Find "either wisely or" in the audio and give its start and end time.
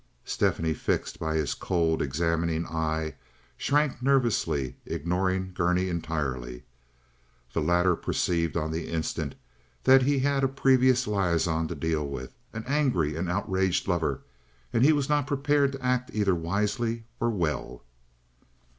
16.15-17.29